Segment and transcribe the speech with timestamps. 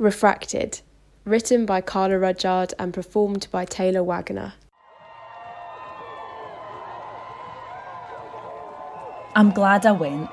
[0.00, 0.80] Refracted,
[1.26, 4.54] written by Carla Rudgyard and performed by Taylor Waggoner.
[9.36, 10.30] I'm glad I went.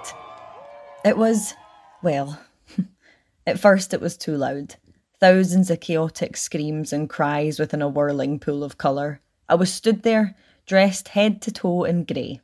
[1.04, 1.54] It was,
[2.02, 2.40] well,
[3.46, 4.76] at first it was too loud.
[5.20, 9.20] Thousands of chaotic screams and cries within a whirling pool of colour.
[9.50, 12.40] I was stood there, dressed head to toe in grey.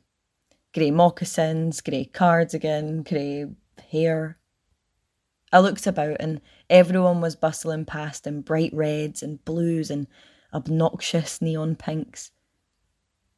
[0.74, 3.46] Grey moccasins, grey cardigan, grey
[3.90, 4.36] hair,
[5.54, 10.08] I looked about and everyone was bustling past in bright reds and blues and
[10.52, 12.32] obnoxious neon pinks.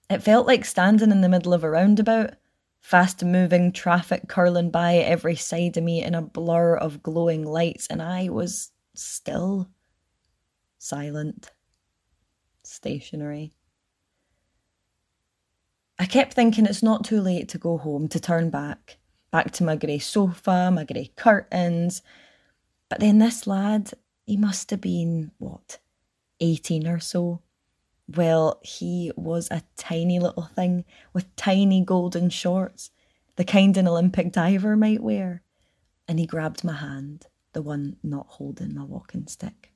[0.08, 2.30] It felt like standing in the middle of a roundabout,
[2.80, 7.86] fast moving traffic curling by every side of me in a blur of glowing lights,
[7.86, 9.68] and I was still,
[10.78, 11.50] silent,
[12.62, 13.52] stationary.
[15.98, 18.96] I kept thinking it's not too late to go home, to turn back
[19.36, 22.00] back to my grey sofa, my grey curtains.
[22.88, 23.92] But then this lad,
[24.24, 25.78] he must have been, what,
[26.40, 27.42] 18 or so?
[28.08, 32.90] Well, he was a tiny little thing with tiny golden shorts,
[33.36, 35.42] the kind an Olympic diver might wear.
[36.08, 39.70] And he grabbed my hand, the one not holding my walking stick.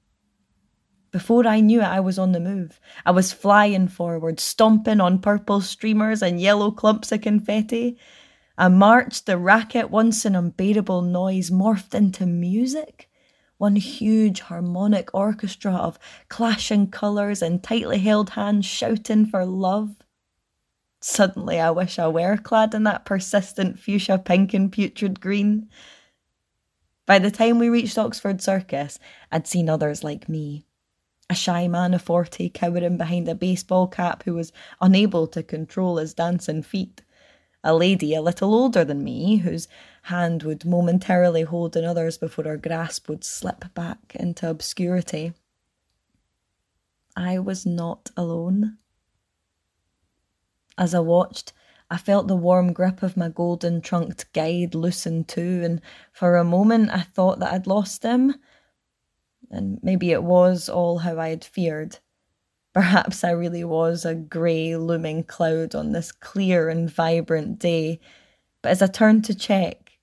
[1.10, 2.80] Before I knew it, I was on the move.
[3.04, 7.98] I was flying forward, stomping on purple streamers and yellow clumps of confetti.
[8.62, 13.08] A march, the racket, once an unbearable noise, morphed into music.
[13.56, 19.94] One huge harmonic orchestra of clashing colours and tightly held hands shouting for love.
[21.00, 25.70] Suddenly, I wish I were clad in that persistent fuchsia pink and putrid green.
[27.06, 28.98] By the time we reached Oxford Circus,
[29.32, 30.66] I'd seen others like me.
[31.30, 35.96] A shy man of forty cowering behind a baseball cap who was unable to control
[35.96, 37.00] his dancing feet
[37.62, 39.68] a lady a little older than me, whose
[40.04, 45.32] hand would momentarily hold another's before her grasp would slip back into obscurity.
[47.16, 48.78] I was not alone.
[50.78, 51.52] As I watched,
[51.90, 55.80] I felt the warm grip of my golden trunked guide loosen too, and
[56.12, 58.36] for a moment I thought that I'd lost him.
[59.50, 61.98] And maybe it was all how I had feared.
[62.72, 67.98] Perhaps I really was a grey looming cloud on this clear and vibrant day,
[68.62, 69.98] but as I turned to check,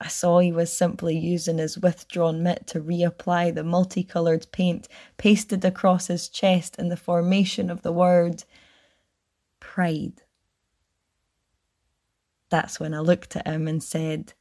[0.00, 5.64] I saw he was simply using his withdrawn mitt to reapply the multicoloured paint pasted
[5.64, 8.44] across his chest in the formation of the word
[9.58, 10.22] pride.
[12.50, 14.34] That's when I looked at him and said,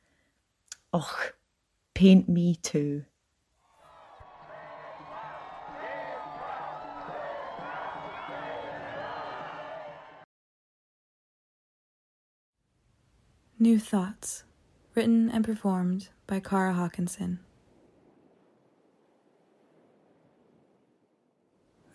[0.93, 1.29] Oh,
[1.93, 3.05] paint me too.
[13.65, 14.43] New Thoughts,
[14.93, 17.39] written and performed by Kara Hakanson.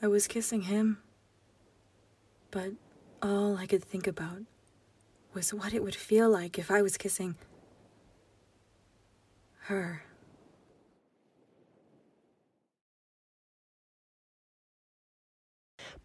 [0.03, 0.99] I was kissing him,
[2.51, 2.73] but
[3.23, 4.41] all I could think about
[5.33, 7.37] was what it would feel like if I was kissing
[9.67, 10.03] her.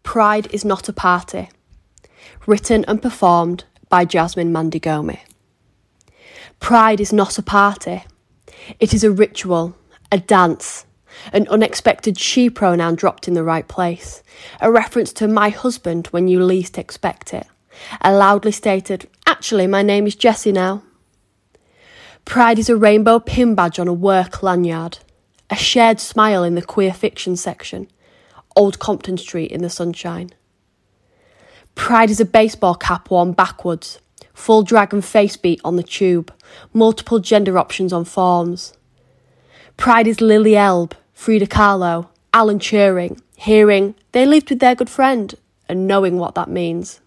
[0.04, 1.48] Pride is not a party.
[2.46, 5.18] Written and performed by Jasmin Mandi-Ghomi.
[6.60, 8.04] Pride is not a party.
[8.80, 9.76] It is a ritual,
[10.10, 10.86] a dance,
[11.32, 14.22] an unexpected she pronoun dropped in the right place,
[14.60, 17.46] a reference to my husband when you least expect it,
[18.00, 20.82] a loudly stated, actually, my name is Jessie now.
[22.24, 24.98] Pride is a rainbow pin badge on a work lanyard,
[25.48, 27.88] a shared smile in the queer fiction section,
[28.56, 30.30] Old Compton Street in the sunshine.
[31.74, 34.00] Pride is a baseball cap worn backwards,
[34.36, 36.32] full dragon face beat on the tube,
[36.72, 38.74] multiple gender options on forms.
[39.76, 45.34] Pride is Lili Elbe, Frida Kahlo, Alan Turing, hearing they lived with their good friend
[45.68, 47.00] and knowing what that means.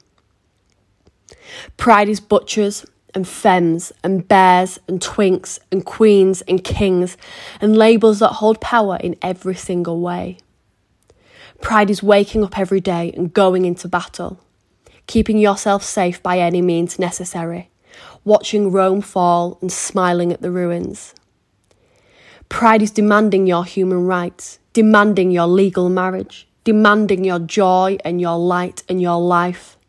[1.77, 7.15] Pride is butchers and femmes and bears and twinks and queens and kings
[7.61, 10.37] and labels that hold power in every single way.
[11.61, 14.39] Pride is waking up every day and going into battle
[15.09, 17.71] keeping yourself safe by any means necessary,
[18.23, 21.15] watching Rome fall and smiling at the ruins.
[22.47, 28.37] Pride is demanding your human rights, demanding your legal marriage, demanding your joy and your
[28.37, 29.79] light and your life.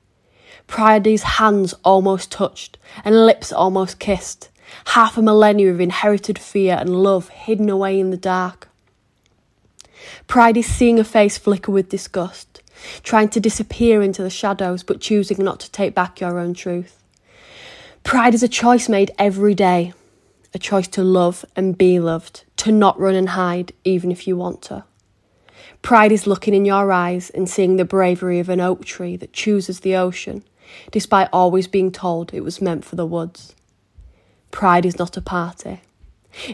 [0.66, 4.48] Pride is hands almost touched and lips almost kissed,
[4.96, 8.68] half a millennia of inherited fear and love hidden away in the dark.
[10.26, 12.59] Pride is seeing a face flicker with disgust,
[13.02, 17.02] trying to disappear into the shadows but choosing not to take back your own truth.
[18.02, 19.92] Pride is a choice made every day,
[20.54, 24.36] a choice to love and be loved, to not run and hide even if you
[24.36, 24.84] want to.
[25.82, 29.32] Pride is looking in your eyes and seeing the bravery of an oak tree that
[29.32, 30.44] chooses the ocean,
[30.90, 33.54] despite always being told it was meant for the woods.
[34.50, 35.80] Pride is not a party.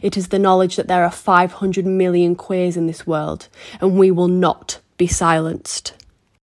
[0.02, 3.48] It is the knowledge that there are 500 million queers in this world,
[3.80, 5.92] and we will not be silenced.